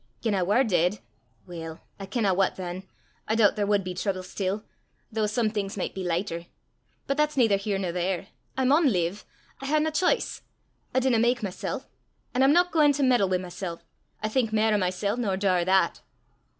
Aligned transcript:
Gien 0.21 0.33
I 0.33 0.41
war 0.41 0.63
deid 0.63 0.97
weel, 1.45 1.79
I 1.99 2.07
kenna 2.07 2.33
what 2.33 2.55
than! 2.55 2.87
I 3.27 3.35
doobt 3.35 3.55
there 3.55 3.67
wad 3.67 3.83
be 3.83 3.93
trible 3.93 4.23
still, 4.23 4.63
though 5.11 5.27
some 5.27 5.51
things 5.51 5.77
micht 5.77 5.93
be 5.93 6.03
lichter. 6.03 6.47
But 7.05 7.17
that's 7.17 7.37
neither 7.37 7.55
here 7.57 7.77
nor 7.77 7.91
there; 7.91 8.29
I 8.57 8.65
maun 8.65 8.91
live; 8.91 9.25
I 9.59 9.67
hae 9.67 9.79
nae 9.79 9.91
ch'ice; 9.91 10.41
I 10.95 11.01
didna 11.01 11.19
mak 11.19 11.43
mysel', 11.43 11.85
an' 12.33 12.41
I'm 12.41 12.51
no 12.51 12.63
gaein' 12.63 12.93
to 12.95 13.03
meddle 13.03 13.29
wi' 13.29 13.37
mysel'! 13.37 13.83
I 14.23 14.27
think 14.27 14.51
mair 14.51 14.73
o' 14.73 14.77
mysel' 14.79 15.17
nor 15.17 15.37
daur 15.37 15.63
that! 15.65 16.01